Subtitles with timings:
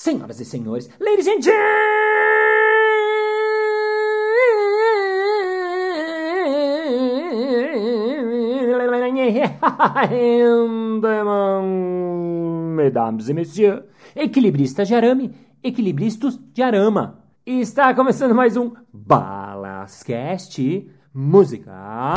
[0.00, 1.60] senhoras e senhores, ladies and gentlemen,
[12.76, 13.82] mesdames e messieurs,
[14.16, 17.22] equilibristas de arame, equilibristas de arama.
[17.44, 22.14] Está começando mais um Balascast Música.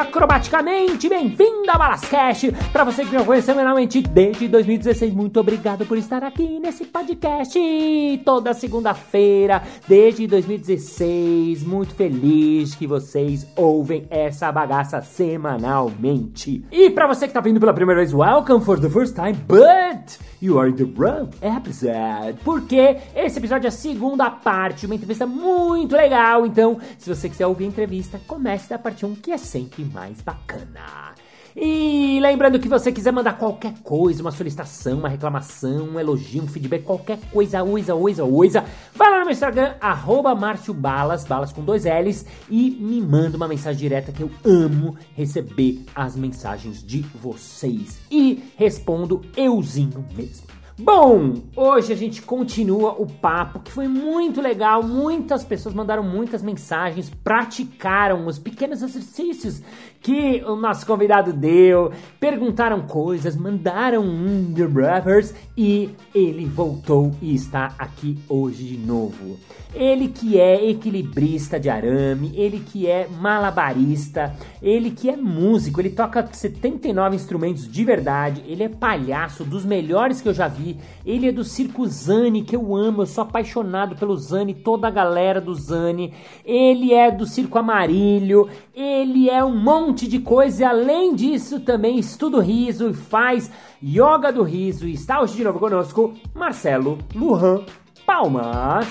[0.00, 2.50] Acrobaticamente bem-vindo a Balascast!
[2.72, 7.60] Para você que me acompanha semanalmente desde 2016, muito obrigado por estar aqui nesse podcast
[8.24, 11.62] toda segunda-feira desde 2016.
[11.64, 16.64] Muito feliz que vocês ouvem essa bagaça semanalmente.
[16.72, 20.18] E para você que tá vindo pela primeira vez, welcome for the first time, but
[20.40, 22.38] you are in the wrong episode.
[22.42, 26.46] Porque esse episódio é a segunda parte, uma entrevista muito legal.
[26.46, 30.20] Então, se você quiser ouvir a entrevista, comece da parte 1, que é sempre mais
[30.20, 31.14] bacana.
[31.56, 36.46] E lembrando que você quiser mandar qualquer coisa, uma solicitação, uma reclamação, um elogio, um
[36.46, 40.32] feedback, qualquer coisa, oisa, oisa, oisa, vai lá no meu Instagram, arroba
[40.74, 45.84] Balas, balas com dois L's, e me manda uma mensagem direta que eu amo receber
[45.94, 47.98] as mensagens de vocês.
[48.10, 50.59] E respondo euzinho mesmo.
[50.82, 54.82] Bom, hoje a gente continua o papo que foi muito legal.
[54.82, 59.60] Muitas pessoas mandaram muitas mensagens, praticaram os pequenos exercícios
[60.00, 67.34] que o nosso convidado deu, perguntaram coisas, mandaram um The Brothers e ele voltou e
[67.34, 69.38] está aqui hoje de novo.
[69.72, 75.90] Ele que é equilibrista de arame, ele que é malabarista, ele que é músico, ele
[75.90, 81.28] toca 79 instrumentos de verdade, ele é palhaço dos melhores que eu já vi, ele
[81.28, 85.40] é do Circo Zani, que eu amo, eu sou apaixonado pelo Zani, toda a galera
[85.40, 86.12] do Zani,
[86.44, 91.98] ele é do Circo Amarilho, ele é um monte de coisa e além disso também
[91.98, 93.50] estuda o riso e faz
[93.82, 97.64] yoga do riso e está hoje de novo conosco Marcelo Lujan
[98.06, 98.86] Palmas.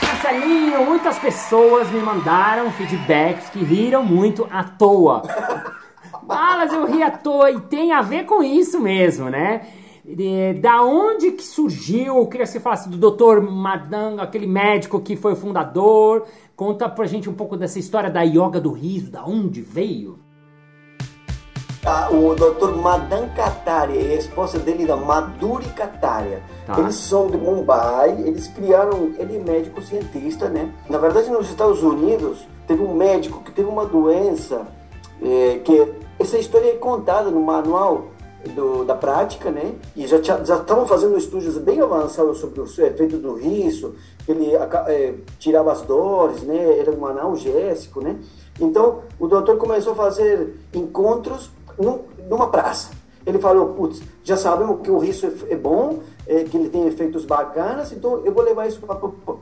[0.00, 5.24] Marcelinho, muitas pessoas me mandaram feedbacks que riram muito à toa.
[6.22, 9.62] Balas, eu ri à toa e tem a ver com isso mesmo, né?
[10.04, 12.18] De- da onde que surgiu?
[12.18, 13.40] Eu queria que você falasse do Dr.
[13.40, 16.26] Madan, aquele médico que foi o fundador.
[16.54, 20.18] Conta pra gente um pouco dessa história da yoga do riso, da onde veio.
[21.86, 22.76] Ah, o Dr.
[22.76, 26.42] Madan Kataria a esposa dele, da Madhuri Kataria.
[26.66, 26.78] Tá.
[26.80, 30.70] Eles são de Mumbai, eles criaram, ele é médico cientista, né?
[30.88, 34.66] Na verdade, nos Estados Unidos, teve um médico que teve uma doença,
[35.22, 38.06] eh, que essa história é contada no manual
[38.50, 39.74] do- da prática, né?
[39.96, 43.94] E já estavam fazendo estudos bem avançados sobre o efeito do riso,
[44.28, 46.78] ele eh, tirava as dores, né?
[46.78, 48.16] Era um analgésico, né?
[48.60, 52.90] Então, o doutor começou a fazer encontros num- numa praça.
[53.26, 56.86] Ele falou, putz, já sabemos que o riso é, é bom, é, que ele tem
[56.86, 58.80] efeitos bacanas, então eu vou levar isso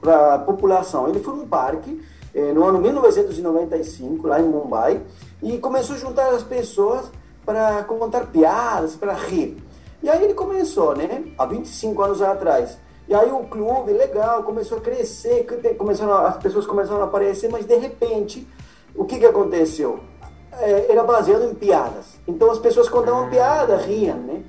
[0.01, 1.09] para a população.
[1.09, 2.01] Ele foi num parque,
[2.33, 5.03] eh, no ano 1995, lá em Mumbai,
[5.43, 7.11] e começou a juntar as pessoas
[7.45, 9.63] para contar piadas, para rir.
[10.03, 11.25] E aí ele começou, né?
[11.39, 12.79] Há 25 anos atrás.
[13.09, 17.67] E aí o clube, legal, começou a crescer, começaram, as pessoas começaram a aparecer, mas
[17.67, 18.49] de repente,
[18.95, 20.01] o que, que aconteceu?
[20.61, 22.21] É, era baseado em piadas.
[22.27, 24.43] Então as pessoas contavam piada, riam, né?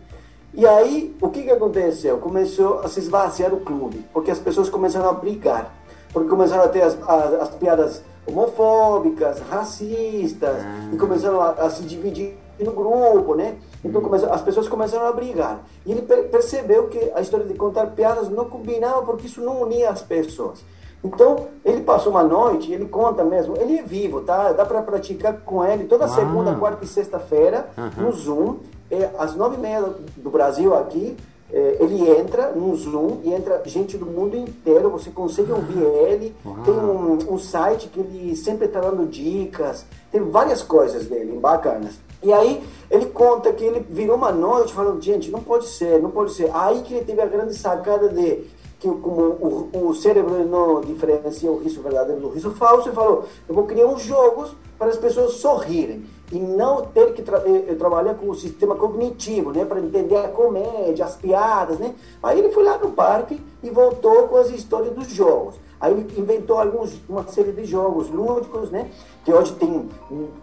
[0.54, 2.20] E aí, o que, que aconteceu?
[2.20, 5.74] Começou a se esvaziar o clube, porque as pessoas começaram a brigar.
[6.12, 10.58] Porque começaram a ter as, as, as piadas homofóbicas, racistas,
[10.92, 13.56] e começaram a, a se dividir no grupo, né?
[13.84, 15.64] Então começou, as pessoas começaram a brigar.
[15.86, 19.62] E ele per- percebeu que a história de contar piadas não combinava, porque isso não
[19.62, 20.64] unia as pessoas.
[21.04, 24.54] Então, ele passou uma noite, ele conta mesmo, ele é vivo, tá?
[24.54, 28.56] Dá para praticar com ele toda segunda, quarta e sexta-feira no Zoom,
[28.90, 29.84] é, às nove e meia
[30.16, 31.18] do Brasil aqui,
[31.52, 36.34] é, ele entra no Zoom e entra gente do mundo inteiro, você consegue ouvir ele,
[36.64, 42.00] tem um, um site que ele sempre está dando dicas, tem várias coisas dele bacanas.
[42.24, 46.10] E aí ele conta que ele virou uma noite falando, gente, não pode ser, não
[46.10, 46.50] pode ser.
[46.54, 48.44] Aí que ele teve a grande sacada de
[48.80, 53.24] que como o, o cérebro não diferencia o riso verdadeiro do riso falso, ele falou,
[53.48, 57.66] eu vou criar uns jogos para as pessoas sorrirem e não ter que tra eh,
[57.70, 61.96] eh, trabalhar com o sistema cognitivo, né, para entender a comédia, as piadas, né.
[62.22, 65.56] Aí ele foi lá no parque e voltou com as histórias dos jogos.
[65.84, 68.90] Aí ele inventou alguns, uma série de jogos lúdicos, né?
[69.26, 69.90] Que hoje tem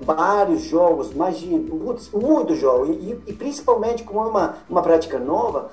[0.03, 5.71] vários jogos, de muitos, muitos jogos, e, e, principalmente como é uma, uma prática nova,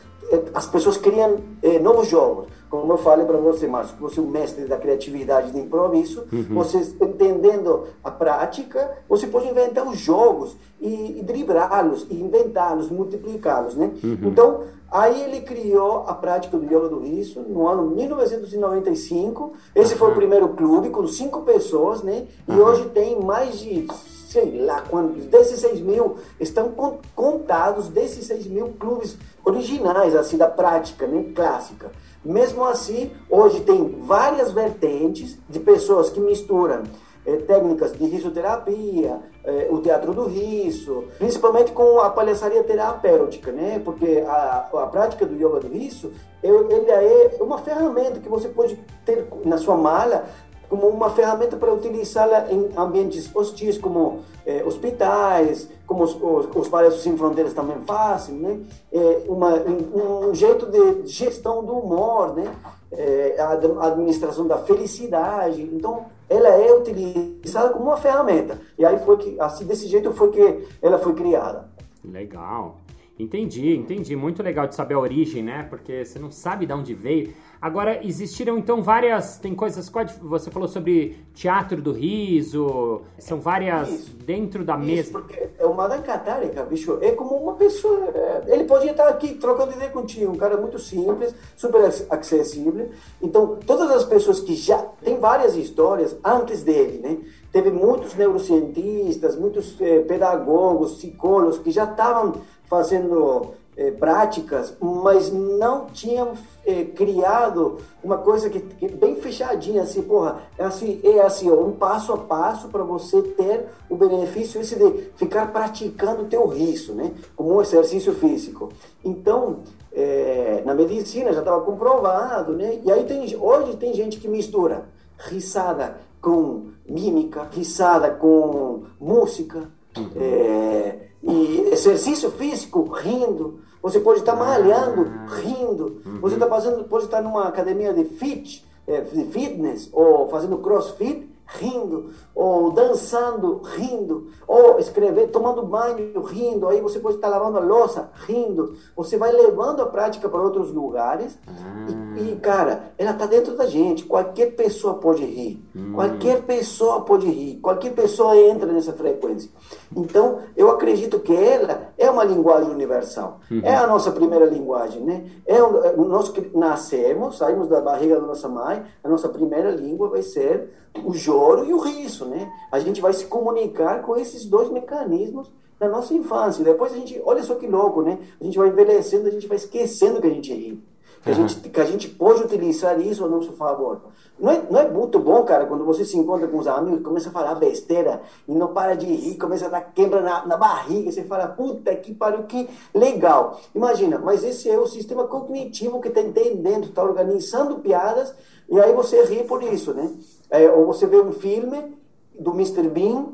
[0.54, 2.48] as pessoas criam é, novos jogos.
[2.70, 6.26] Como eu falei para você, Márcio, que você é o mestre da criatividade de improviso,
[6.32, 6.56] uhum.
[6.56, 13.76] você entendendo a prática, você pode inventar os jogos e, e driblá-los, e inventá-los, multiplicá-los,
[13.76, 13.92] né?
[14.04, 14.18] Uhum.
[14.24, 19.54] Então, aí ele criou a prática do yoga do riso no ano 1995.
[19.74, 20.00] Esse uhum.
[20.00, 22.28] foi o primeiro clube com cinco pessoas, né?
[22.50, 23.88] E hoje tem mais de
[24.38, 26.72] sei lá quantos, desses 6 mil, estão
[27.16, 31.92] contados desses 6 mil clubes originais, assim, da prática, né, clássica.
[32.24, 36.84] Mesmo assim, hoje tem várias vertentes de pessoas que misturam
[37.26, 43.82] eh, técnicas de risoterapia, eh, o teatro do riso, principalmente com a palhaçaria terapêutica, né?
[43.84, 46.12] Porque a, a prática do yoga do riso,
[46.44, 48.76] ele é uma ferramenta que você pode
[49.06, 50.26] ter na sua mala
[50.70, 57.02] como uma ferramenta para utilizá-la em ambientes hostis, como eh, hospitais, como os, os, os
[57.02, 58.60] Sem Fronteiras também fazem, né?
[58.92, 62.54] É uma, um, um, jeito de gestão do humor, né?
[62.92, 65.62] É, a administração da felicidade.
[65.62, 68.60] Então, ela é utilizada como uma ferramenta.
[68.78, 71.70] E aí foi que, assim, desse jeito foi que ela foi criada.
[72.04, 72.78] Legal.
[73.20, 74.16] Entendi, entendi.
[74.16, 75.64] Muito legal de saber a origem, né?
[75.70, 77.34] Porque você não sabe de onde veio.
[77.62, 79.38] Agora, existiram então várias.
[79.38, 79.92] Tem coisas.
[80.22, 83.02] Você falou sobre teatro do riso.
[83.18, 85.12] São várias isso, dentro da isso, mesa.
[85.12, 87.00] Porque é uma dancatárica, bicho.
[87.02, 88.10] É como uma pessoa.
[88.14, 90.32] É, ele podia estar aqui trocando ideia contigo.
[90.32, 92.90] Um cara muito simples, super acessível.
[93.22, 94.78] Então, todas as pessoas que já.
[95.04, 97.18] Tem várias histórias antes dele, né?
[97.52, 105.86] Teve muitos neurocientistas, muitos eh, pedagogos, psicólogos que já estavam fazendo eh, práticas, mas não
[105.86, 106.34] tinham
[106.66, 111.62] eh, criado uma coisa que, que, bem fechadinha, assim, porra, é assim, é assim, ó,
[111.62, 116.48] um passo a passo para você ter o benefício esse de ficar praticando o teu
[116.48, 118.70] riso, né, como um exercício físico.
[119.06, 119.60] Então,
[119.94, 124.86] eh, na medicina já estava comprovado, né, e aí tem, hoje tem gente que mistura
[125.20, 129.70] risada com mímica, risada com música,
[130.16, 133.60] é, e exercício físico rindo.
[133.88, 136.02] Você pode estar malhando rindo.
[136.20, 141.28] Você está fazendo, pode estar numa academia de fit, é, de fitness ou fazendo crossfit
[141.48, 147.62] rindo, ou dançando, rindo, ou escrever, tomando banho, rindo, aí você pode estar lavando a
[147.62, 148.76] louça, rindo.
[148.96, 151.40] Você vai levando a prática para outros lugares
[151.88, 154.06] e, e, cara, ela está dentro da gente.
[154.06, 155.94] Qualquer pessoa pode rir, hum.
[155.94, 159.50] qualquer pessoa pode rir, qualquer pessoa entra nessa frequência.
[159.96, 163.40] Então, eu acredito que ela é uma linguagem universal.
[163.50, 163.62] Uhum.
[163.64, 165.26] É a nossa primeira linguagem, né?
[165.46, 165.60] É,
[165.96, 170.70] nós que nascemos, saímos da barriga da nossa mãe, a nossa primeira língua vai ser
[171.06, 172.52] o choro e o riso, né?
[172.72, 176.64] A gente vai se comunicar com esses dois mecanismos na nossa infância.
[176.64, 178.18] Depois a gente, olha só que louco, né?
[178.40, 180.84] A gente vai envelhecendo, a gente vai esquecendo que a gente ri.
[181.28, 184.02] Que, a gente, que a gente pode utilizar isso a nosso favor.
[184.40, 187.30] Não é, não é muito bom, cara, quando você se encontra com os amigos, começa
[187.30, 191.12] a falar besteira e não para de rir, começa a dar quebra na, na barriga,
[191.12, 193.60] você fala, puta que pariu, que legal.
[193.74, 198.34] Imagina, mas esse é o sistema cognitivo que está entendendo, está organizando piadas
[198.70, 200.12] e aí você ri por isso, né?
[200.50, 201.98] É, ou você vê um filme
[202.38, 202.88] do Mr.
[202.90, 203.26] Bean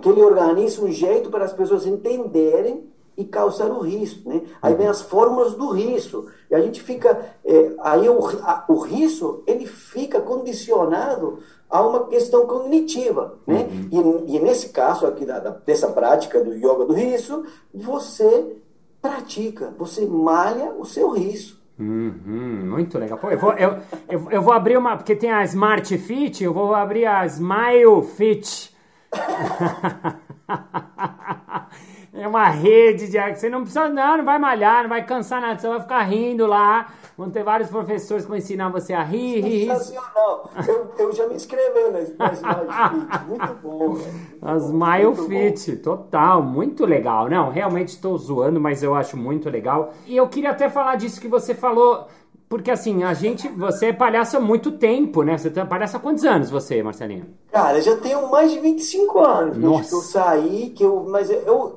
[0.00, 4.42] que ele organiza um jeito para as pessoas entenderem e causar o risco, né?
[4.60, 8.78] Aí vem as fórmulas do risco e a gente fica, é, aí o, a, o
[8.78, 11.38] risco ele fica condicionado
[11.70, 13.68] a uma questão cognitiva, né?
[13.92, 14.26] Uhum.
[14.30, 18.56] E, e, nesse caso aqui da, da, dessa prática do yoga do risco, você
[19.00, 21.58] pratica, você malha o seu risco.
[21.78, 23.18] Uhum, muito legal.
[23.18, 24.96] Pô, eu, vou, eu, eu, eu, vou abrir uma.
[24.96, 28.72] Porque tem a Smart Fit, eu vou abrir a Smile Fit.
[32.34, 33.34] uma rede de.
[33.34, 36.46] Você não precisa, não, não vai malhar, não vai cansar nada, você vai ficar rindo
[36.46, 36.88] lá.
[37.16, 39.68] Vão ter vários professores que vão ensinar você a rir, rir.
[39.68, 40.50] Sensacional.
[40.66, 43.24] Eu, eu já me inscrevi na, Smile Fit.
[43.28, 43.98] Muito bom,
[44.42, 47.28] A Smile Fit, total, muito legal.
[47.28, 49.94] Não, realmente estou zoando, mas eu acho muito legal.
[50.06, 52.08] E eu queria até falar disso que você falou
[52.48, 53.48] porque assim, a gente.
[53.48, 55.36] Você é palhaço há muito tempo, né?
[55.36, 57.26] Você é palhaço há quantos anos, você, Marcelinho?
[57.50, 59.56] Cara, já tenho mais de 25 anos.
[59.56, 59.88] Nossa.
[59.88, 61.06] Que eu saí, que eu.
[61.08, 61.74] Mas eu.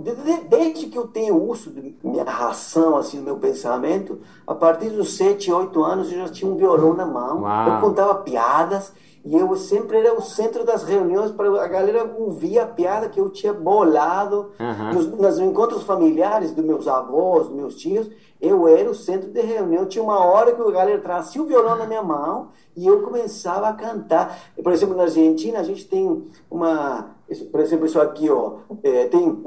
[0.49, 5.15] Desde que eu tenho uso de minha ração, assim, do meu pensamento, a partir dos
[5.15, 7.41] 7, 8 anos eu já tinha um violão na mão.
[7.41, 7.69] Uau.
[7.69, 8.93] Eu contava piadas
[9.25, 13.19] E eu sempre era o centro das reuniões para a galera ouvir a piada que
[13.19, 14.51] eu tinha bolado.
[14.59, 14.93] Aham.
[14.93, 18.09] Nos, nos encontros familiares dos meus avós, dos meus tios,
[18.39, 19.85] eu era o centro de reunião.
[19.85, 23.67] Tinha uma hora que a galera trazia o violão na minha mão e eu começava
[23.67, 24.37] a cantar.
[24.63, 27.15] Por exemplo, na Argentina, a gente tem uma.
[27.51, 28.57] Por exemplo, isso aqui, ó.
[28.83, 29.43] é, tem.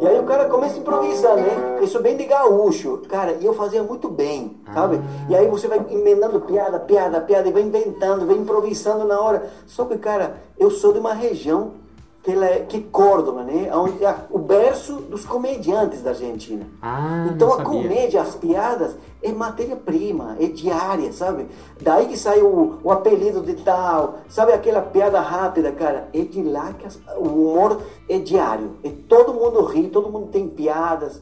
[0.00, 1.80] E aí o cara começa a improvisar, né?
[1.82, 3.02] Isso bem de gaúcho.
[3.08, 5.00] Cara, e eu fazia muito bem, sabe?
[5.28, 9.50] E aí você vai emendando piada, piada, piada, e vai inventando, vai improvisando na hora.
[9.66, 11.80] Só que, cara, eu sou de uma região
[12.22, 13.68] que, é, que Córdoba, né?
[13.74, 16.64] Onde é o berço dos comediantes da Argentina.
[16.80, 21.48] Ah, então a comédia, as piadas, é matéria-prima, é diária, sabe?
[21.80, 26.08] Daí que sai o, o apelido de tal, sabe aquela piada rápida, cara?
[26.14, 28.76] É de lá que as- o humor é diário.
[28.84, 31.20] É todo mundo ri, todo mundo tem piadas.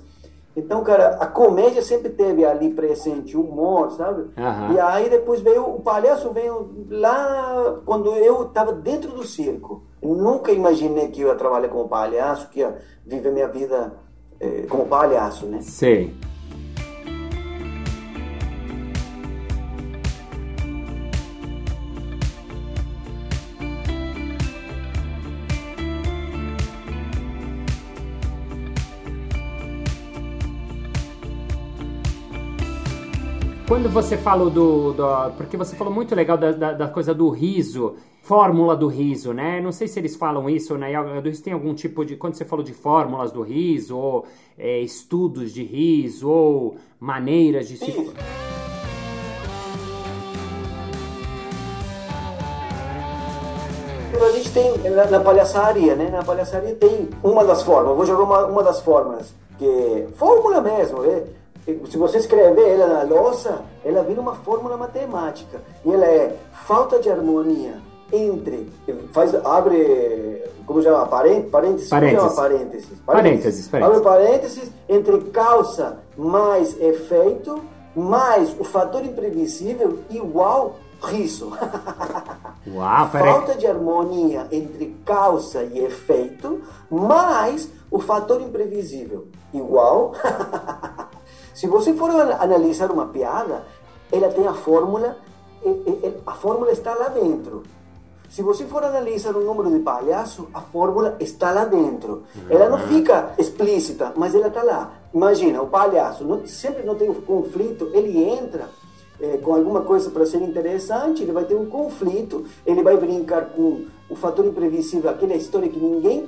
[0.57, 4.31] Então, cara, a comédia sempre teve ali presente, o humor, sabe?
[4.37, 4.73] Aham.
[4.73, 9.83] E aí depois veio, o palhaço veio lá quando eu estava dentro do circo.
[10.03, 13.93] Eu nunca imaginei que eu ia trabalhar como palhaço, que ia viver minha vida
[14.41, 15.61] eh, como palhaço, né?
[15.61, 16.15] Sei.
[33.71, 37.31] Quando você falou do, do- Porque você falou muito legal da, da, da coisa do
[37.31, 39.61] riso, fórmula do riso, né?
[39.61, 40.91] Não sei se eles falam isso, né?
[41.19, 42.17] Eles têm algum tipo de.
[42.17, 44.27] Quando você falou de fórmulas do riso, ou
[44.59, 47.91] é, estudos de riso, ou maneiras de se.
[47.93, 48.13] Isso.
[54.21, 56.11] A gente tem na, na palhaçaria, né?
[56.11, 57.97] Na palhaçaria tem uma das formas.
[57.97, 61.05] Vou jogar uma, uma das fórmulas que é fórmula mesmo.
[61.05, 61.23] É,
[61.65, 66.37] se você escrever ela na louça, ela vira uma fórmula matemática e ela é
[66.67, 67.75] falta de harmonia
[68.13, 68.69] entre
[69.13, 72.35] faz abre como chama parênteses parênteses como chama?
[72.35, 72.89] Parênteses.
[73.07, 73.97] parênteses Parênteses, parênteses.
[73.97, 77.63] abre parênteses entre causa mais efeito
[77.95, 81.53] mais o fator imprevisível igual riso.
[82.69, 83.09] Uau.
[83.09, 90.13] Falta de harmonia entre causa e efeito, mais o fator imprevisível, igual.
[91.61, 93.65] Se você for an- analisar uma piada,
[94.11, 95.19] ela tem a fórmula,
[95.63, 97.65] e- e- e- a fórmula está lá dentro.
[98.31, 102.23] Se você for analisar o número de palhaço, a fórmula está lá dentro.
[102.49, 104.91] Ela não fica explícita, mas ela está lá.
[105.13, 108.67] Imagina, o palhaço não- sempre não tem um conflito, ele entra
[109.23, 113.51] eh, com alguma coisa para ser interessante, ele vai ter um conflito, ele vai brincar
[113.51, 116.27] com o fator imprevisível, aquela história que ninguém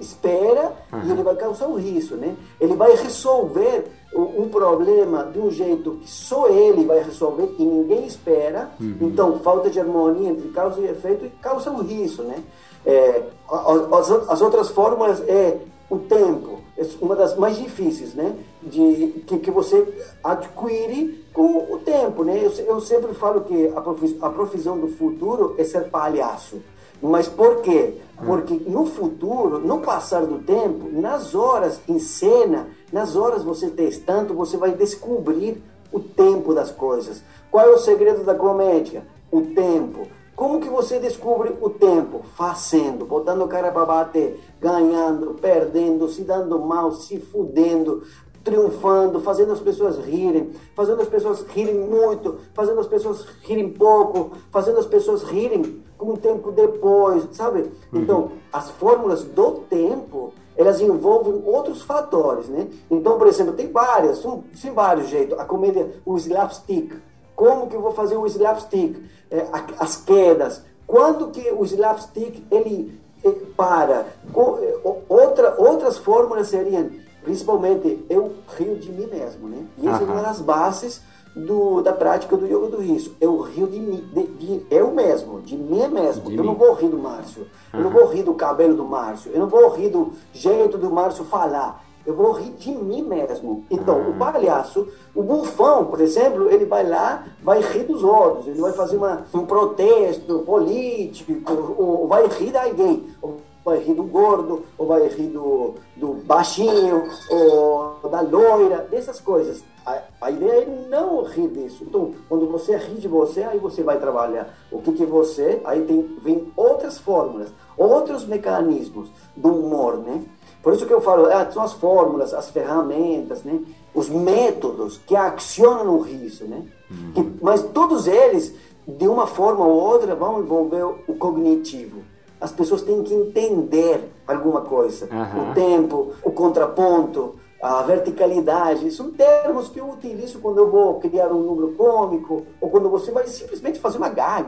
[0.00, 0.72] espera
[1.06, 2.34] e ele vai causar um riso, né?
[2.60, 7.64] Ele vai resolver o- um problema de um jeito que só ele vai resolver e
[7.64, 8.70] ninguém espera.
[9.00, 12.36] Então, falta de harmonia entre causa e efeito e causa um riso, né?
[12.84, 15.58] É, as, as outras fórmulas é
[15.90, 18.34] o tempo, é uma das mais difíceis, né?
[18.62, 19.86] De que, que você
[20.22, 22.40] adquire com o tempo, né?
[22.42, 26.60] Eu, eu sempre falo que a, profi- a profissão do futuro é ser palhaço.
[27.02, 27.94] Mas por quê?
[28.24, 34.34] Porque no futuro, no passar do tempo, nas horas em cena, nas horas você testando,
[34.34, 37.22] você vai descobrir o tempo das coisas.
[37.50, 39.04] Qual é o segredo da comédia?
[39.32, 40.06] O tempo.
[40.36, 42.22] Como que você descobre o tempo?
[42.34, 48.02] Fazendo, botando o cara para bater, ganhando, perdendo, se dando mal, se fudendo,
[48.50, 54.32] triunfando, fazendo as pessoas rirem, fazendo as pessoas rirem muito, fazendo as pessoas rirem pouco,
[54.50, 57.70] fazendo as pessoas rirem com um tempo depois, sabe?
[57.92, 62.66] Então, as fórmulas do tempo, elas envolvem outros fatores, né?
[62.90, 65.38] Então, por exemplo, tem várias, são, tem vários jeitos.
[65.38, 66.92] A comédia, o slapstick,
[67.36, 68.96] como que eu vou fazer o slapstick?
[69.30, 69.46] É,
[69.78, 70.62] as quedas.
[70.86, 74.06] Quando que o slapstick ele eh, para?
[74.34, 76.90] Eh, Outra, outras fórmulas seriam,
[77.22, 79.64] principalmente, eu rio de mim mesmo, né?
[79.78, 81.02] E essa é uma das bases
[81.34, 83.14] do, da prática do yoga do riso.
[83.20, 86.30] Eu rio de mim, de, de eu mesmo, de mim mesmo.
[86.30, 86.48] De eu mim.
[86.48, 87.46] não vou rir do Márcio.
[87.72, 89.30] Eu não vou rir do cabelo do Márcio.
[89.32, 91.84] Eu não vou rir do jeito do Márcio falar.
[92.04, 93.64] Eu vou rir de mim mesmo.
[93.70, 98.48] Então, o palhaço, o bufão, por exemplo, ele vai lá, vai rir dos outros.
[98.48, 103.06] Ele vai fazer uma, um protesto político, ou, ou vai rir de alguém.
[103.20, 109.20] Ou vai rir do gordo, ou vai rir do, do baixinho, ou da loira, dessas
[109.20, 109.62] coisas.
[109.84, 111.84] A, a ideia é não rir disso.
[111.84, 114.54] Então, quando você ri de você, aí você vai trabalhar.
[114.70, 115.60] O que que você...
[115.64, 120.22] Aí tem, vem outras fórmulas, outros mecanismos do humor, né?
[120.62, 123.60] Por isso que eu falo, ah, são as fórmulas, as ferramentas, né?
[123.94, 126.62] os métodos que acionam o riso, né?
[126.90, 127.12] Uhum.
[127.12, 128.54] Que, mas todos eles,
[128.86, 132.02] de uma forma ou outra, vão envolver o cognitivo.
[132.40, 135.08] As pessoas têm que entender alguma coisa.
[135.12, 135.50] Uhum.
[135.50, 138.90] O tempo, o contraponto, a verticalidade.
[138.90, 143.10] São termos que eu utilizo quando eu vou criar um número cômico ou quando você
[143.10, 144.46] vai simplesmente fazer uma gag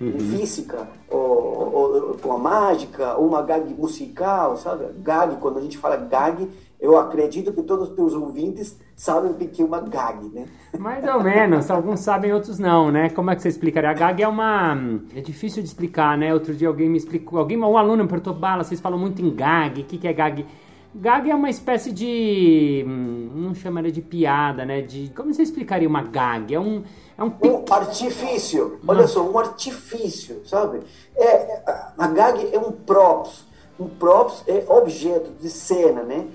[0.00, 0.18] uhum.
[0.18, 4.86] física, ou, ou, com a mágica, ou uma gag musical, sabe?
[4.98, 6.48] Gag, quando a gente fala gag,
[6.80, 10.46] eu acredito que todos os teus ouvintes sabem o que é uma gag, né?
[10.78, 13.10] Mais ou menos, alguns sabem, outros não, né?
[13.10, 13.90] Como é que você explicaria?
[13.90, 14.76] A gag é uma...
[15.14, 16.32] é difícil de explicar, né?
[16.32, 19.34] Outro dia alguém me explicou, alguém, um aluno me perguntou, Bala, vocês falam muito em
[19.34, 20.46] gag, o que, que é gag?
[20.94, 22.84] Gag é uma espécie de.
[22.86, 24.80] Hum, não chamaria de piada, né?
[24.80, 26.54] De, como você explicaria uma gag?
[26.54, 26.82] É um.
[27.16, 28.80] É um, um artifício.
[28.86, 30.80] Olha só, um artifício, sabe?
[31.14, 31.62] É,
[31.96, 33.46] a gag é um props.
[33.78, 36.26] Um props é objeto de cena, né?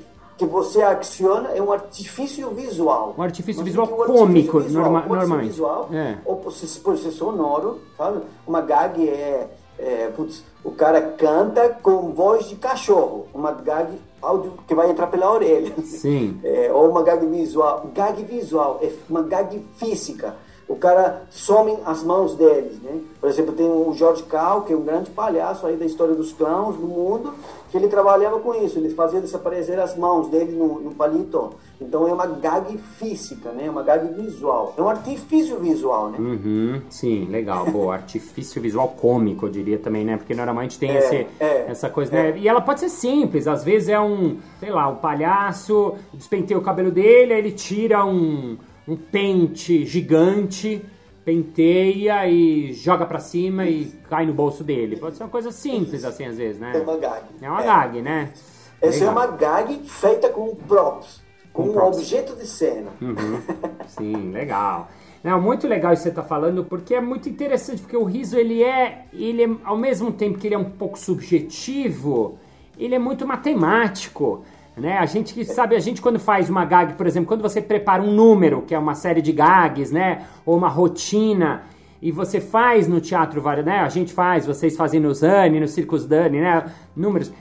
[0.43, 3.15] Que você aciona é um artifício visual.
[3.17, 5.51] Um artifício visual cômico, visual, norma, normalmente.
[5.51, 6.17] Visual, é.
[6.25, 8.21] Ou ser, por ser sonoro, sabe?
[8.45, 9.47] Uma gag é.
[9.79, 13.25] é putz, o cara canta com voz de cachorro.
[13.33, 15.73] Uma gag áudio que vai entrar pela orelha.
[15.83, 16.39] Sim.
[16.43, 17.89] É, ou uma gag visual.
[17.95, 20.35] Gag visual é uma gag física.
[20.67, 22.99] O cara some as mãos deles, né?
[23.19, 26.31] Por exemplo, tem o George Cal, que é um grande palhaço aí da história dos
[26.31, 27.33] clowns do mundo,
[27.69, 31.53] que ele trabalhava com isso, ele fazia desaparecer as mãos dele no, no palito.
[31.81, 33.69] Então é uma gag física, né?
[33.69, 34.73] Uma gag visual.
[34.77, 36.17] É um artifício visual, né?
[36.17, 37.65] Uhum, sim, legal.
[37.65, 40.15] Boa, artifício visual cômico, eu diria também, né?
[40.15, 42.29] Porque normalmente tem é, esse, é, essa coisa, né?
[42.29, 42.37] É.
[42.37, 46.57] E ela pode ser simples, às vezes é um, sei lá, o um palhaço despenteia
[46.57, 50.83] o cabelo dele, aí ele tira um, um pente gigante
[51.23, 54.97] penteia e joga para cima e cai no bolso dele.
[54.97, 56.73] Pode ser uma coisa simples assim às vezes, né?
[56.75, 57.23] É uma gag.
[57.41, 57.65] É uma é.
[57.65, 58.33] gag, né?
[58.81, 61.21] Essa é uma gag feita com props,
[61.53, 61.97] com, com um props.
[61.99, 62.91] objeto de cena.
[63.01, 63.41] Uhum.
[63.87, 64.89] Sim, legal.
[65.23, 68.37] Não, muito legal isso que você está falando, porque é muito interessante, porque o riso
[68.37, 72.37] ele é, ele é, ao mesmo tempo que ele é um pouco subjetivo,
[72.77, 74.43] ele é muito matemático.
[74.75, 74.97] Né?
[74.97, 78.01] A gente que sabe, a gente quando faz uma gag, por exemplo, quando você prepara
[78.01, 80.25] um número, que é uma série de gags, né?
[80.45, 81.63] Ou uma rotina,
[82.01, 83.79] e você faz no teatro vários, né?
[83.79, 86.65] A gente faz, vocês fazem no Zani, no Circus Dani, né?
[86.95, 87.31] Números.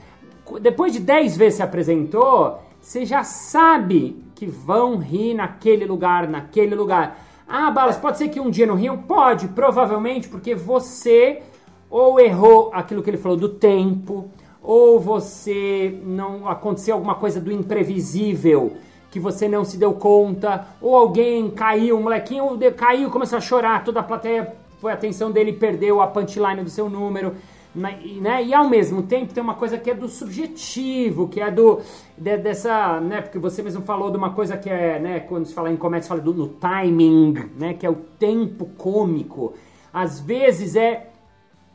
[0.61, 6.75] Depois de 10 vezes se apresentou, você já sabe que vão rir naquele lugar, naquele
[6.75, 7.19] lugar.
[7.47, 8.97] Ah, Balas, pode ser que um dia não riam?
[8.97, 11.41] Pode, provavelmente, porque você
[11.89, 14.29] ou errou aquilo que ele falou do tempo,
[14.63, 18.77] ou você não aconteceu alguma coisa do imprevisível
[19.11, 23.83] que você não se deu conta, ou alguém caiu, um molequinho caiu, começou a chorar,
[23.83, 27.35] toda a plateia foi a atenção dele perdeu a punchline do seu número.
[27.75, 28.43] Né?
[28.43, 31.79] E ao mesmo tempo tem uma coisa que é do subjetivo, que é do
[32.17, 33.21] de, dessa, né?
[33.21, 35.19] Porque você mesmo falou de uma coisa que é, né?
[35.21, 37.73] Quando se fala em comédia, se fala do no timing, né?
[37.73, 39.53] Que é o tempo cômico.
[39.91, 41.09] Às vezes é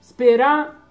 [0.01, 0.88] esperar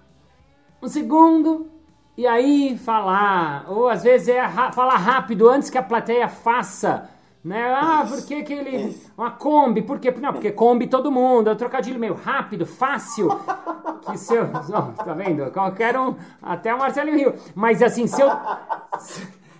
[0.82, 1.68] um segundo
[2.18, 7.08] e aí falar, ou às vezes é falar rápido antes que a plateia faça.
[7.44, 7.72] Né?
[7.72, 9.00] Ah, por que, que ele.
[9.16, 10.12] Uma Kombi, por quê?
[10.20, 13.28] Não, porque Kombi todo mundo, é um trocadilho meio rápido, fácil.
[14.02, 14.48] Que se eu.
[14.68, 15.48] Oh, tá vendo?
[15.52, 17.34] Qualquer um, até o Marcelo Rio.
[17.54, 18.28] Mas assim, se eu.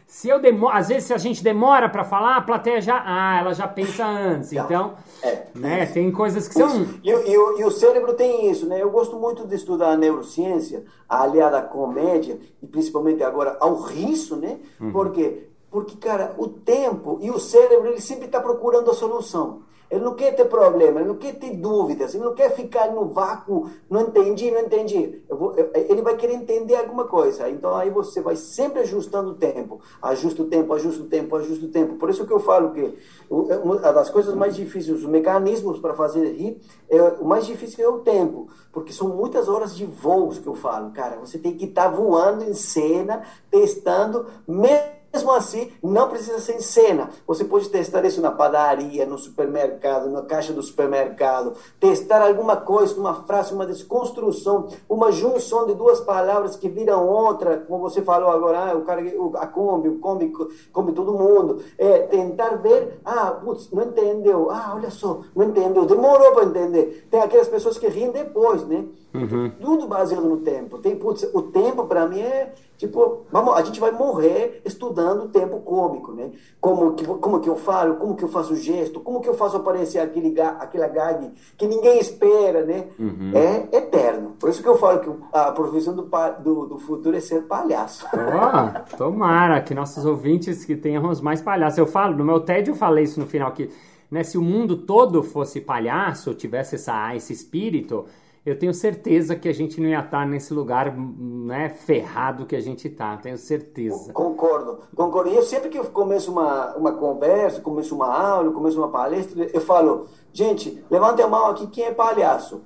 [0.09, 3.41] Se eu demoro, às vezes se a gente demora para falar, a plateia já, ah,
[3.41, 4.51] ela já pensa antes.
[4.55, 6.87] Então, é, né, tem coisas que são.
[7.05, 8.81] E, e, e, o cérebro tem isso, né?
[8.81, 14.37] Eu gosto muito de estudar a neurociência, aliada à comédia e principalmente agora ao riso,
[14.37, 14.59] né?
[14.81, 14.93] Uhum.
[14.93, 19.61] Porque, porque cara, o tempo e o cérebro ele sempre está procurando a solução.
[19.91, 23.07] Ele não quer ter problema, ele não quer ter dúvidas, ele não quer ficar no
[23.07, 25.23] vácuo, não entendi, não entendi.
[25.29, 27.49] Vou, ele vai querer entender alguma coisa.
[27.49, 29.81] Então aí você vai sempre ajustando o tempo.
[30.03, 31.95] Ajusta o tempo, ajusta o tempo, ajusta o tempo.
[31.95, 32.99] Por isso que eu falo que
[33.31, 37.89] uma das coisas mais difíceis, os mecanismos para fazer rir, é, o mais difícil é
[37.89, 38.49] o tempo.
[38.71, 40.91] Porque são muitas horas de voos que eu falo.
[40.91, 46.39] Cara, você tem que estar tá voando em cena, testando, mesmo mesmo assim, não precisa
[46.39, 47.11] ser em cena.
[47.27, 51.55] Você pode testar isso na padaria, no supermercado, na caixa do supermercado.
[51.81, 57.59] Testar alguma coisa, uma frase, uma desconstrução, uma junção de duas palavras que viram outra,
[57.67, 59.03] como você falou agora, ah, o cara,
[59.37, 60.33] a Kombi, o Kombi,
[60.73, 61.63] come todo mundo.
[61.79, 64.51] É, tentar ver, ah, putz, não entendeu.
[64.51, 65.87] Ah, olha só, não entendeu.
[65.87, 67.07] Demorou para entender.
[67.11, 68.85] Tem aquelas pessoas que riem depois, né?
[69.15, 69.51] Uhum.
[69.61, 70.79] Tudo baseado no tempo.
[70.79, 75.29] Tem, putz, o tempo, para mim, é tipo, vamos, a gente vai morrer estudando o
[75.29, 76.31] tempo cômico, né?
[76.61, 79.35] Como que, como que eu falo, como que eu faço o gesto, como que eu
[79.35, 82.87] faço aparecer aquele, aquela gag que ninguém espera, né?
[82.99, 83.33] Uhum.
[83.35, 84.37] É eterno.
[84.39, 86.09] Por isso que eu falo que a profissão do,
[86.43, 88.07] do, do futuro é ser palhaço.
[88.13, 91.79] Oh, tomara que nossos ouvintes que tenhamos mais palhaços.
[91.79, 93.71] Eu falo, no meu TED eu falei isso no final, que
[94.11, 98.07] né, se o mundo todo fosse palhaço, tivesse essa, esse espírito
[98.45, 102.61] eu tenho certeza que a gente não ia estar nesse lugar né, ferrado que a
[102.61, 104.13] gente está, tenho certeza.
[104.13, 105.31] Concordo, concordo.
[105.31, 109.49] E eu sempre que eu começo uma, uma conversa, começo uma aula, começo uma palestra,
[109.53, 112.63] eu falo, gente, levante a mão aqui, quem é palhaço?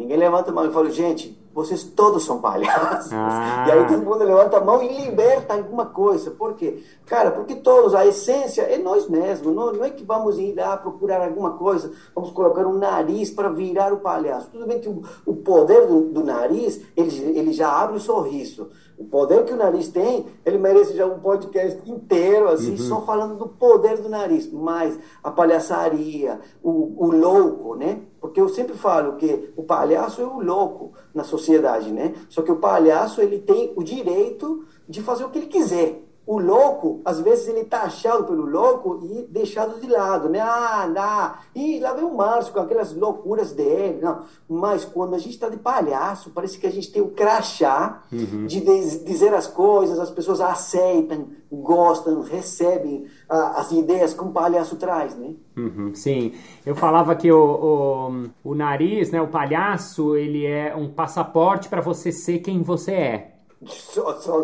[0.00, 0.64] Ninguém levanta a mão.
[0.64, 3.12] Eu falo, gente, vocês todos são palhaços.
[3.12, 3.66] Ah.
[3.68, 6.30] E aí todo mundo levanta a mão e liberta alguma coisa.
[6.30, 6.82] Por quê?
[7.04, 9.54] Cara, porque todos, a essência é nós mesmos.
[9.54, 13.50] Não, não é que vamos ir lá procurar alguma coisa, vamos colocar um nariz para
[13.50, 14.48] virar o palhaço.
[14.50, 18.70] Tudo bem que o, o poder do, do, nariz, ele, ele já abre o sorriso.
[18.96, 22.78] O poder que o nariz tem, ele merece já um podcast inteiro, assim, uhum.
[22.78, 24.50] só falando do poder do nariz.
[24.50, 28.00] Mas a palhaçaria, o, o louco, né?
[28.20, 32.14] Porque eu sempre falo que o palhaço é o louco na sociedade, né?
[32.28, 36.38] Só que o palhaço ele tem o direito de fazer o que ele quiser o
[36.38, 40.38] louco, às vezes ele tá achado pelo louco e deixado de lado, né?
[40.38, 41.60] Ah, não.
[41.60, 44.22] E lá vem o Márcio com aquelas loucuras dele, não.
[44.48, 48.46] Mas quando a gente está de palhaço, parece que a gente tem o crachá uhum.
[48.46, 48.60] de
[49.04, 55.16] dizer as coisas, as pessoas aceitam, gostam, recebem ah, as ideias que um palhaço traz,
[55.16, 55.34] né?
[55.56, 56.32] Uhum, sim,
[56.64, 61.80] eu falava que o, o, o nariz, né, o palhaço, ele é um passaporte para
[61.80, 63.29] você ser quem você é.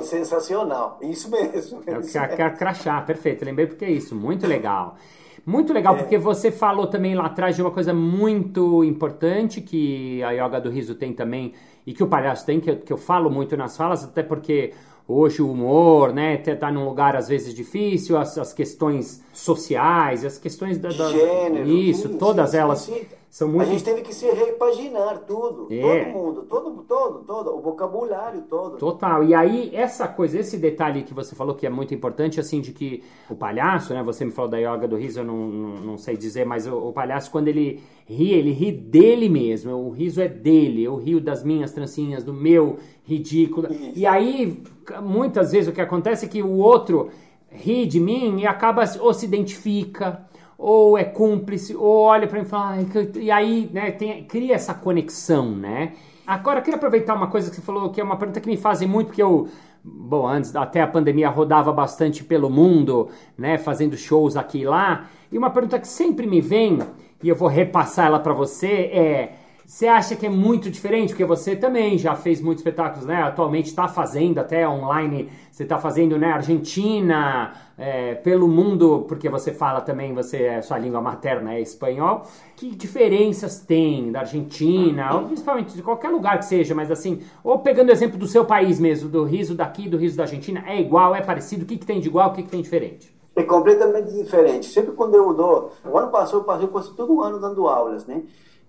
[0.02, 1.83] Sensacional, isso mesmo.
[1.87, 3.44] É o que a crachá, perfeito.
[3.44, 4.96] Lembrei porque é isso, muito legal.
[5.44, 5.98] Muito legal, é.
[5.98, 10.68] porque você falou também lá atrás de uma coisa muito importante que a yoga do
[10.68, 11.55] riso tem também
[11.87, 14.74] e que o palhaço tem, que eu, que eu falo muito nas falas, até porque
[15.07, 20.37] hoje o humor, né, tá num lugar às vezes difícil, as, as questões sociais, as
[20.37, 22.90] questões da, da Gênero, isso, todas elas
[23.37, 23.68] são muito...
[23.68, 26.07] A gente teve que se repaginar tudo, é.
[26.07, 28.79] todo mundo, todo, todo, todo, o vocabulário todo.
[28.79, 29.22] Total.
[29.25, 32.72] E aí, essa coisa, esse detalhe que você falou que é muito importante, assim, de
[32.72, 34.03] que o palhaço, né?
[34.05, 36.79] Você me falou da yoga do riso, eu não, não, não sei dizer, mas o,
[36.79, 39.70] o, palhaço, quando ele ri, ele ri dele mesmo.
[39.70, 40.85] O riso é dele.
[40.85, 43.70] Eu rio das minhas trancinhas, do meu ridículo.
[43.70, 43.92] Isso.
[43.96, 44.62] E aí,
[45.03, 47.11] muitas vezes, o que acontece é que o outro
[47.51, 50.25] ri de mim e acaba ou se identifica
[50.59, 52.77] ou é cúmplice, ou olha para mim e fala,
[53.16, 55.92] e aí, né, tem, cria essa conexão, né?
[56.27, 58.57] Agora, eu queria aproveitar uma coisa que você falou, que é uma pergunta que me
[58.57, 59.49] fazem muito, porque eu,
[59.85, 65.09] bom, antes, até a pandemia, rodava bastante pelo mundo, né, fazendo shows aqui e lá,
[65.31, 66.79] e uma pergunta que sempre me vem,
[67.23, 69.33] e eu vou repassar ela para você, é
[69.66, 71.09] você acha que é muito diferente?
[71.09, 73.22] Porque você também já fez muitos espetáculos, né?
[73.22, 76.31] Atualmente está fazendo até online, você está fazendo, né?
[76.31, 82.22] Argentina, é, pelo mundo, porque você fala também, você é sua língua materna é espanhol.
[82.55, 87.59] Que diferenças tem da Argentina, ou principalmente de qualquer lugar que seja, mas assim, ou
[87.59, 90.81] pegando o exemplo do seu país mesmo, do riso daqui, do riso da Argentina, é
[90.81, 91.64] igual, é parecido?
[91.64, 93.12] O que, que tem de igual, o que, que tem diferente?
[93.35, 94.66] É completamente diferente.
[94.66, 98.22] Sempre quando eu dou, o ano passado eu passei quase todo ano dando aulas, né?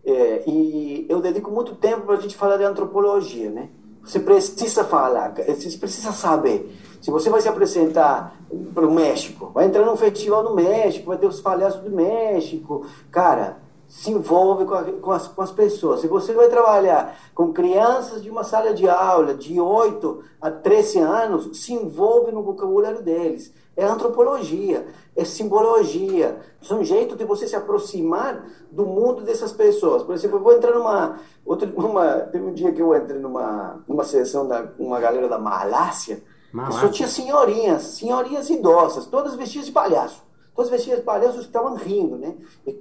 [0.08, 3.68] É, e eu dedico muito tempo para a gente falar de antropologia, né?
[4.02, 6.74] Você precisa falar, você precisa saber.
[7.02, 8.34] Se você vai se apresentar
[8.74, 12.86] para o México, vai entrar num festival no México, vai ter os palhaços do México,
[13.12, 16.02] cara, se envolve com, a, com, as, com as pessoas.
[16.02, 21.00] Se você vai trabalhar com crianças de uma sala de aula de 8 a 13
[21.00, 27.48] anos, se envolve no vocabulário deles é antropologia, é simbologia, é um jeito de você
[27.48, 30.02] se aproximar do mundo dessas pessoas.
[30.02, 33.84] Por exemplo, eu vou entrar numa, outro, numa, teve um dia que eu entrei numa,
[33.88, 36.82] numa sessão da uma galera da Malásia, Malásia.
[36.82, 40.26] só tinha senhorinhas, senhorinhas idosas, todas vestidas de palhaço.
[40.58, 42.34] Todas vestidas de palhaço estavam rindo, né?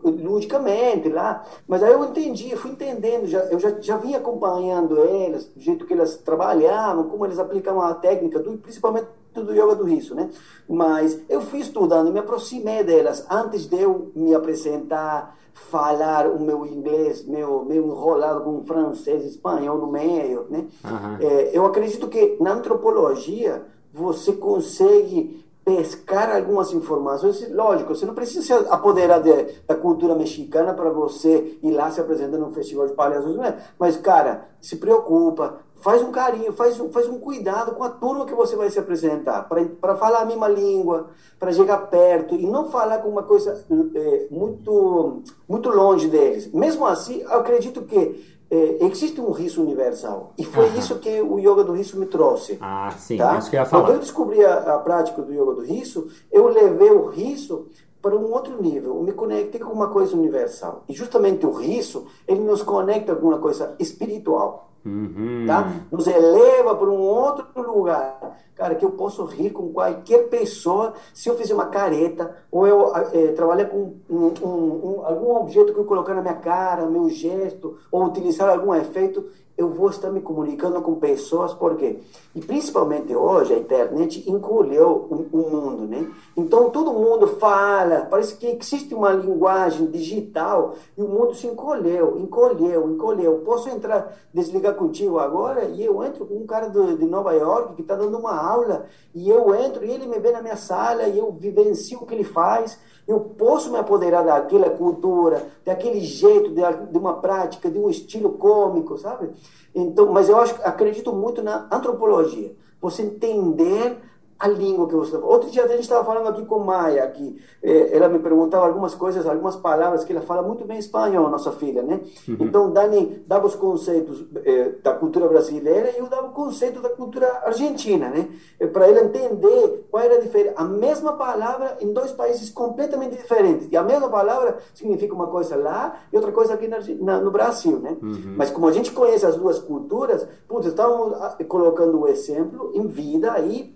[0.02, 1.44] Ludicamente lá.
[1.68, 5.84] Mas aí eu entendi, fui entendendo, já, eu já, já vinha acompanhando elas, do jeito
[5.84, 10.30] que elas trabalhavam, como eles aplicavam a técnica, do, principalmente do yoga do riso, né?
[10.66, 16.64] Mas eu fui estudando, me aproximei delas antes de eu me apresentar, falar o meu
[16.64, 20.66] inglês, meu, meu enrolado com francês, espanhol no meio, né?
[20.82, 21.16] Uhum.
[21.20, 27.50] É, eu acredito que na antropologia você consegue pescar algumas informações.
[27.50, 29.32] Lógico, você não precisa se apoderar de,
[29.66, 33.58] da cultura mexicana para você ir lá se apresentar num festival de palhaços, né?
[33.76, 38.26] mas, cara, se preocupa, faz um carinho, faz um, faz um cuidado com a turma
[38.26, 39.48] que você vai se apresentar,
[39.80, 43.64] para falar a mesma língua, para chegar perto e não falar com uma coisa
[43.96, 46.46] é, muito, muito longe deles.
[46.52, 50.32] Mesmo assim, eu acredito que é, existe um riso universal.
[50.38, 50.78] E foi Aham.
[50.78, 52.58] isso que o yoga do riso me trouxe.
[52.60, 53.38] Ah, sim, tá?
[53.38, 53.98] isso que eu ia Quando eu falar.
[53.98, 57.66] descobri a, a prática do yoga do riso, eu levei o riso
[58.00, 58.96] para um outro nível.
[58.96, 60.84] Eu me conectei com uma coisa universal.
[60.88, 65.44] E justamente o riso, ele nos conecta com uma coisa espiritual Uhum.
[65.46, 65.72] tá?
[65.90, 67.46] Nos eleva para um outro
[67.76, 68.38] lugar.
[68.54, 72.90] Cara, que eu posso rir com qualquer pessoa se eu fizer uma careta ou eu
[73.12, 77.10] eh, trabalhar com um, um- um- algum objeto que eu colocar na minha cara, meu
[77.10, 81.98] gesto, ou utilizar algum efeito, eu vou estar me comunicando com pessoas, por quê?
[82.34, 86.06] E principalmente hoje a internet encolheu o, o mundo, né?
[86.36, 92.18] Então todo mundo fala, parece que existe uma linguagem digital e o mundo se encolheu,
[92.18, 93.38] encolheu, encolheu.
[93.46, 97.74] Posso entrar, desligar contigo agora e eu entro com um cara do, de Nova York
[97.74, 101.04] que está dando uma aula e eu entro e ele me vê na minha sala
[101.04, 102.78] e eu vivencio o que ele faz.
[103.06, 108.98] Eu posso me apoderar daquela cultura, daquele jeito, de, uma prática, de um estilo cômico,
[108.98, 109.30] sabe?
[109.74, 112.52] Então, mas eu acho, acredito muito na antropologia.
[112.80, 113.98] Você entender
[114.38, 117.40] a língua que você está Outro dia a gente estava falando aqui com Maia, aqui,
[117.62, 121.52] eh, ela me perguntava algumas coisas, algumas palavras que ela fala muito bem espanhol, nossa
[121.52, 122.00] filha, né?
[122.28, 126.88] Então, Dani dava os conceitos eh, da cultura brasileira e eu dava o conceito da
[126.90, 128.28] cultura argentina, né?
[128.72, 130.54] Para ela entender qual era a diferença.
[130.58, 133.68] A mesma palavra em dois países completamente diferentes.
[133.70, 137.30] E a mesma palavra significa uma coisa lá e outra coisa aqui na, na- no
[137.30, 137.96] Brasil, né?
[138.36, 142.86] Mas como a gente conhece as duas culturas, putz, estamos ah, colocando o exemplo em
[142.86, 143.74] vida aí,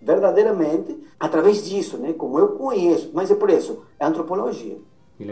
[0.00, 2.12] verdadeiramente, através disso, né?
[2.12, 3.10] Como eu conheço.
[3.12, 4.76] Mas é por isso, é antropologia.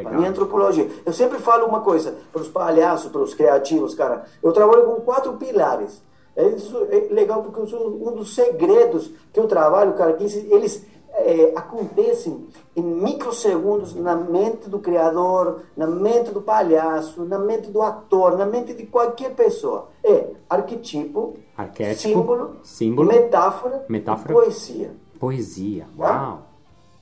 [0.03, 0.89] Para mim é antropologia.
[1.05, 4.25] Eu sempre falo uma coisa para os palhaços, para os criativos, cara.
[4.43, 6.03] Eu trabalho com quatro pilares.
[6.35, 10.85] É, isso é legal porque um dos segredos que eu trabalho, cara, que eles
[11.17, 17.83] é, acontecem em microsegundos na mente do criador, na mente do palhaço, na mente do
[17.83, 19.89] ator, na mente de qualquer pessoa.
[20.05, 24.33] É arquetipo, Arquétipo, símbolo, símbolo, metáfora, metáfora.
[24.33, 24.91] poesia.
[25.19, 25.87] Poesia.
[25.97, 26.05] Tá?
[26.23, 26.39] Uau.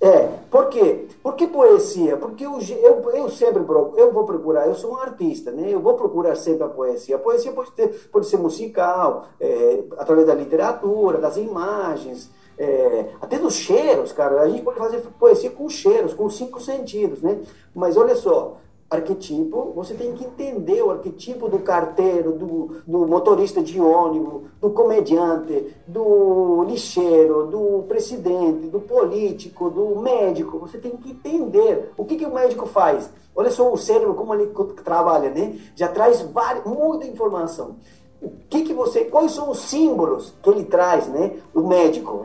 [0.01, 1.07] É, por quê?
[1.23, 2.17] Por que poesia?
[2.19, 5.67] Porque eu, eu, eu sempre procu- eu vou procurar, eu sou um artista, né?
[5.71, 7.17] Eu vou procurar sempre a poesia.
[7.17, 13.39] A poesia pode, ter, pode ser musical, é, através da literatura, das imagens, é, até
[13.39, 14.43] dos cheiros, cara.
[14.43, 17.41] A gente pode fazer poesia com cheiros, com cinco sentidos, né?
[17.75, 18.59] Mas olha só,
[18.95, 24.71] arquetipo, você tem que entender o arquetipo do carteiro, do, do motorista de ônibus, do
[24.71, 30.59] comediante, do lixeiro, do presidente, do político, do médico.
[30.59, 33.11] Você tem que entender o que, que o médico faz.
[33.35, 34.47] Olha só o cérebro, como ele
[34.85, 35.59] trabalha, né?
[35.75, 37.77] Já traz várias, muita informação.
[38.25, 41.33] O que que você, quais são os símbolos que ele traz, né?
[41.55, 42.25] O médico,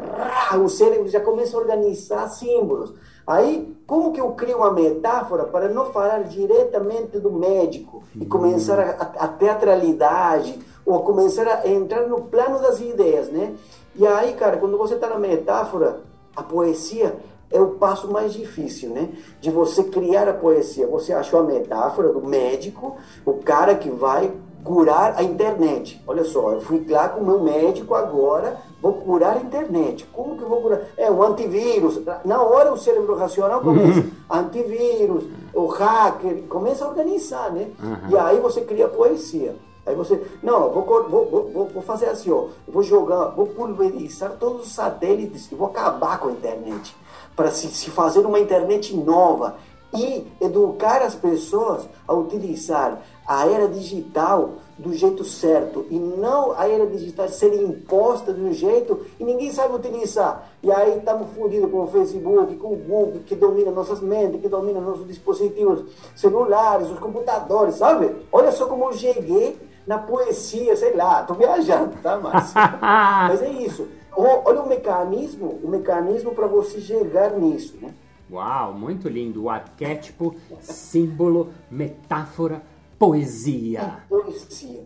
[0.63, 2.93] o cérebro já começa a organizar símbolos.
[3.27, 8.79] Aí, como que eu crio uma metáfora para não falar diretamente do médico e começar
[8.79, 13.53] a, a, a teatralidade ou começar a entrar no plano das ideias, né?
[13.95, 16.01] E aí, cara, quando você está na metáfora,
[16.35, 17.17] a poesia
[17.51, 19.09] é o passo mais difícil, né?
[19.41, 20.87] De você criar a poesia.
[20.87, 24.31] Você achou a metáfora do médico, o cara que vai
[24.63, 26.01] curar a internet.
[26.07, 30.05] Olha só, eu fui lá com o meu médico agora, vou curar a internet.
[30.13, 30.81] Como que eu vou curar?
[30.97, 31.99] É um antivírus.
[32.25, 34.05] Na hora o cérebro racional começa.
[34.29, 37.67] Antivírus, o hacker, começa a organizar, né?
[37.81, 38.09] Uhum.
[38.09, 39.55] E aí você cria poesia.
[39.85, 44.67] Aí você, não, vou, vou, vou, vou- fazer assim, ó, vou jogar, vou pulverizar todos
[44.67, 46.95] os satélites e vou acabar com a internet.
[47.35, 49.55] Para se, se fazer uma internet nova
[49.93, 56.67] e educar as pessoas a utilizar a era digital do jeito certo e não a
[56.67, 60.49] era digital ser imposta de um jeito e ninguém sabe utilizar.
[60.63, 64.47] E aí estamos fodidos com o Facebook, com o Google, que domina nossas mentes, que
[64.47, 65.83] domina nossos dispositivos
[66.15, 68.15] celulares, os computadores, sabe?
[68.31, 72.53] Olha só como eu cheguei na poesia, sei lá, tô viajando, tá, Márcio?
[72.81, 73.87] Mas é isso.
[74.15, 77.93] Olha o mecanismo, o mecanismo para você chegar nisso, né?
[78.31, 79.43] Uau, muito lindo.
[79.43, 82.61] O arquétipo, símbolo, metáfora,
[82.97, 84.03] poesia.
[84.07, 84.83] Poesia.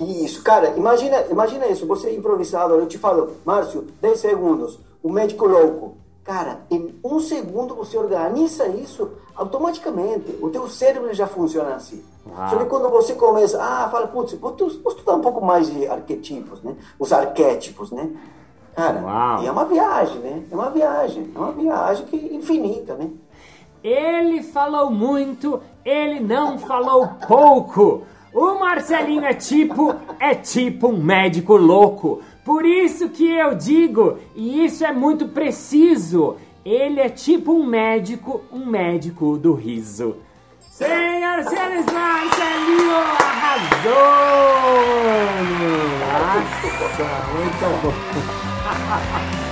[0.00, 5.10] Isso, cara, imagina, imagina isso, você é improvisador, eu te falo, Márcio, 10 segundos, o
[5.10, 5.96] médico louco.
[6.22, 10.36] Cara, em um segundo você organiza isso automaticamente.
[10.42, 12.02] O teu cérebro já funciona assim.
[12.26, 12.50] Uau.
[12.50, 14.56] Só que quando você começa, ah, fala, putz, vou
[14.88, 16.74] estudar um pouco mais de arquetipos, né?
[16.98, 18.10] Os arquétipos, né?
[18.76, 19.42] Cara, Uau.
[19.42, 20.42] e é uma viagem, né?
[20.50, 23.08] É uma viagem, é uma viagem que infinita, né?
[23.82, 28.02] Ele falou muito, ele não falou pouco.
[28.34, 32.20] O Marcelinho é tipo, é tipo um médico louco.
[32.44, 38.42] Por isso que eu digo, e isso é muito preciso, ele é tipo um médico,
[38.52, 40.16] um médico do riso.
[40.60, 43.96] Senhoras e senhores, Marcelinho arrasou!
[46.12, 48.45] Nossa, muito bom.
[48.66, 49.45] ハハハハ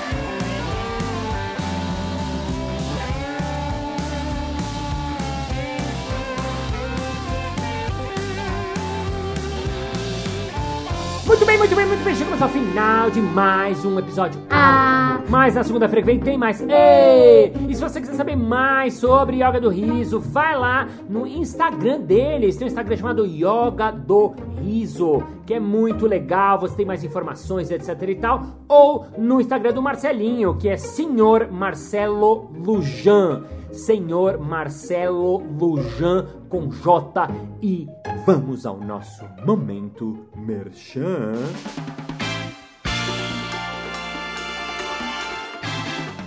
[11.35, 12.14] Muito bem, muito bem, muito bem.
[12.14, 14.40] Chegamos ao final de mais um episódio.
[14.49, 15.20] Ah!
[15.29, 16.61] Mas na segunda-feira que vem tem mais.
[16.61, 17.53] Ei!
[17.68, 22.57] E se você quiser saber mais sobre Yoga do Riso, vai lá no Instagram deles.
[22.57, 26.61] Tem um Instagram chamado Yoga do Riso, que é muito legal.
[26.61, 28.47] Você tem mais informações, etc e tal.
[28.68, 33.42] Ou no Instagram do Marcelinho, que é Senhor Marcelo Lujan.
[33.73, 37.29] Senhor Marcelo Lujan com J
[37.61, 37.88] e
[38.24, 41.35] vamos ao nosso momento merchan.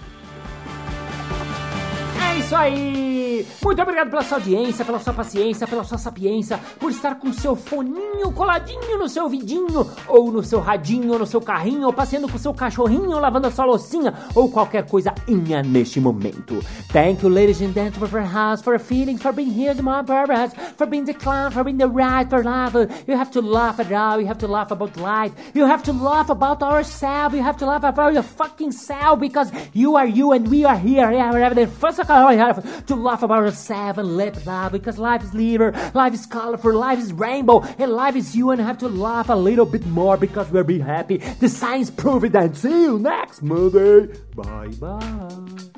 [2.41, 3.47] Isso aí!
[3.63, 7.55] Muito obrigado pela sua audiência, pela sua paciência, pela sua sapiência, por estar com seu
[7.55, 12.27] foninho coladinho no seu vidinho, ou no seu radinho, ou no seu carrinho, ou passeando
[12.27, 16.59] com seu cachorrinho, lavando a sua loucinha, ou qualquer coisa inha neste momento.
[16.91, 20.53] Thank you, ladies and gentlemen, for house, for feeling, for being here to my purpose,
[20.77, 22.75] for being the clown, for being the right, for love.
[23.07, 25.93] You have to laugh at all, you have to laugh about life, you have to
[25.93, 30.31] laugh about ourselves, you have to laugh about your fucking self, because you are you
[30.33, 31.11] and we are here.
[31.11, 31.99] Yeah, having the first
[32.37, 36.73] have to laugh about ourselves and live love because life is liver, life is colorful,
[36.73, 40.17] life is rainbow, and life is you and have to laugh a little bit more
[40.17, 41.17] because we'll be happy.
[41.17, 44.07] The science prove it and see you next Monday.
[44.35, 45.71] Bye bye.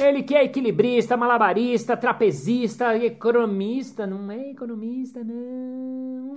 [0.00, 4.06] Ele que é equilibrista, malabarista, trapezista, economista.
[4.06, 6.36] Não é economista, não.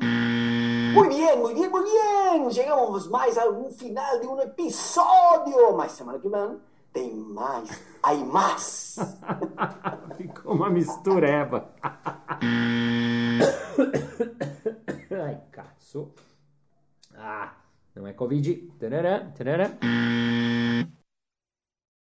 [0.94, 2.52] Muy bien, muy bien, muy bien.
[2.52, 5.76] Chegamos mais a um final de um episódio.
[5.78, 6.60] Mas semana que vem
[6.92, 7.70] tem mais.
[8.04, 8.98] Aí mais.
[10.18, 11.70] Ficou uma mistureba.
[15.12, 16.12] Ai, caço.
[17.16, 17.54] Ah,
[17.96, 18.74] não é Covid.
[18.80, 19.72] Tarará, tarará.